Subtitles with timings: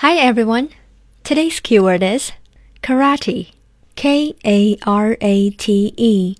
[0.00, 0.69] Hi everyone.
[1.23, 2.31] Today's keyword is
[2.81, 3.51] karate.
[3.95, 6.35] K A R A T E.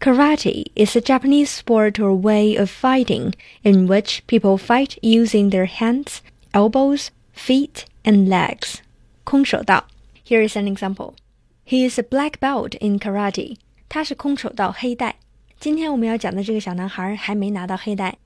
[0.00, 5.66] Karate is a Japanese sport or way of fighting in which people fight using their
[5.66, 6.20] hands,
[6.52, 8.82] elbows, feet, and legs.
[9.24, 9.84] 空手道.
[10.24, 11.14] Here is an example.
[11.64, 13.58] He is a black belt in karate.
[13.88, 15.16] 他是空手道黑带。
[15.58, 18.18] 今天我们要讲的这个小男孩还没拿到黑带。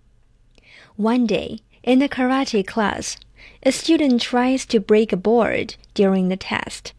[0.97, 3.15] One day in the karate class.
[3.62, 6.92] A student tries to break a board during the test，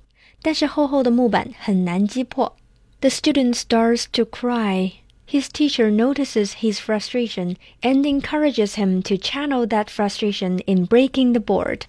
[0.43, 2.57] 但是厚厚的木板很难击破。
[3.01, 4.93] The student starts to cry.
[5.29, 11.41] His teacher notices his frustration and encourages him to channel that frustration in breaking the
[11.41, 11.83] board.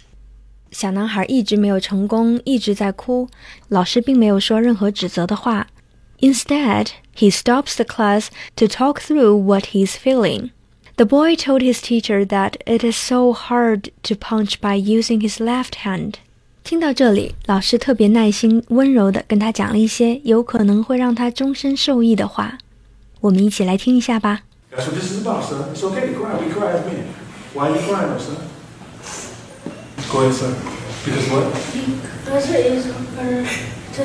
[0.72, 3.30] 小男孩一直没有成功，一直在哭。
[3.70, 5.68] 老师并没有说任何指责的话。
[6.20, 10.50] Instead, he stops the class to talk through what he's feeling.
[10.96, 15.40] The boy told his teacher that it is so hard to punch by using his
[15.40, 16.16] left hand.
[16.64, 22.58] 听到这里，老师特别耐心、温柔地跟他讲了一些有可能会让他终身受益的话。
[23.22, 24.42] 我们一起来听一下吧。
[24.72, 25.74] That's what this is about, son.
[25.74, 26.34] It's okay to cry.
[26.40, 27.06] We cry as men.
[27.54, 28.38] Why are you crying, son?
[30.12, 30.56] Go ahead, son.
[31.06, 31.46] Because what?
[32.26, 33.46] Because it is harder
[33.94, 34.04] to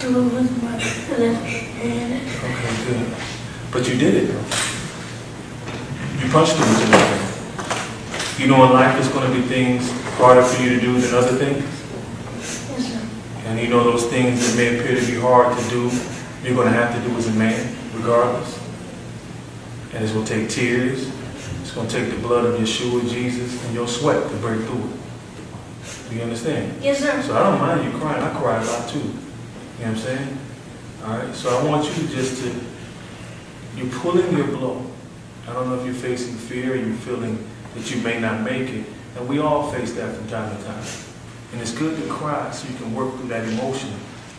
[0.00, 2.20] do it with my left hand.
[2.44, 3.06] Okay, good.
[3.72, 4.44] But you did it, though.
[4.44, 4.65] You
[6.29, 10.61] punched him with your You know in life there's going to be things harder for
[10.61, 11.63] you to do than other things?
[12.71, 13.07] Yes, sir.
[13.45, 15.91] And you know those things that may appear to be hard to do,
[16.43, 18.59] you're going to have to do as a man, regardless.
[19.93, 21.11] And it's going to take tears.
[21.61, 24.83] It's going to take the blood of Yeshua, Jesus, and your sweat to break through
[24.83, 26.09] it.
[26.09, 26.81] Do you understand?
[26.81, 27.21] Yes, sir.
[27.21, 28.23] So I don't mind you crying.
[28.23, 28.99] I cry a lot too.
[28.99, 29.13] You know
[29.77, 30.37] what I'm saying?
[31.03, 31.35] All right.
[31.35, 32.53] So I want you just to,
[33.75, 34.85] you're pulling your blow.
[35.48, 37.38] I don't know if you're facing fear or you're feeling
[37.74, 38.86] that you may not make it.
[39.16, 40.84] And we all face that from time to time.
[41.52, 43.90] And it's good to cry so you can work through that emotion.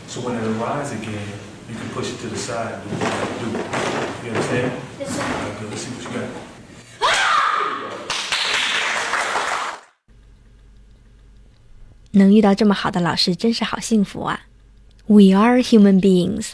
[0.07, 1.27] So when it arises again,
[1.69, 4.25] you can push it to the side and do what you got to do.
[4.25, 4.71] You understand?
[4.99, 5.21] Yes, sir.
[5.21, 5.69] All right, good.
[5.69, 6.29] Let's see what you got.
[12.15, 14.41] 能遇到这么好的老师，真是好幸福啊！
[15.07, 16.53] We are human beings,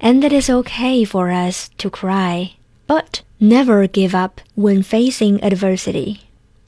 [0.00, 2.54] and it is okay for us to cry,
[2.91, 6.17] but never give up when facing adversity.
[6.17, 6.17] adversity。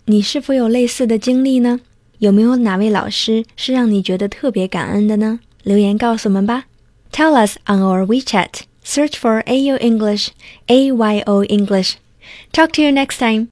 [0.06, 1.82] 你是否有类似的经历呢？
[2.20, 5.42] 有没有哪位老师是让你觉得特别感恩的呢？
[5.64, 6.68] 留言告诉我们吧。
[7.12, 8.62] Tell us on our WeChat.
[8.86, 10.30] Search for ayo English,
[10.68, 11.96] AYO English.
[12.54, 13.50] Talk to you next time.